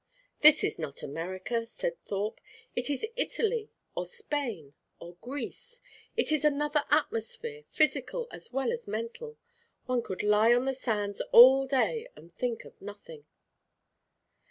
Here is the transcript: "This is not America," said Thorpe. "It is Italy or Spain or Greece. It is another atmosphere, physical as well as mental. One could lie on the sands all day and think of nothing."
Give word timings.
"This 0.39 0.63
is 0.63 0.79
not 0.79 1.03
America," 1.03 1.63
said 1.63 2.03
Thorpe. 2.05 2.41
"It 2.75 2.89
is 2.89 3.05
Italy 3.15 3.69
or 3.93 4.07
Spain 4.07 4.73
or 4.97 5.13
Greece. 5.21 5.79
It 6.17 6.31
is 6.31 6.43
another 6.43 6.83
atmosphere, 6.89 7.65
physical 7.69 8.27
as 8.31 8.51
well 8.51 8.71
as 8.71 8.87
mental. 8.87 9.37
One 9.85 10.01
could 10.01 10.23
lie 10.23 10.55
on 10.55 10.65
the 10.65 10.73
sands 10.73 11.21
all 11.31 11.67
day 11.67 12.07
and 12.15 12.33
think 12.33 12.65
of 12.65 12.81
nothing." 12.81 13.25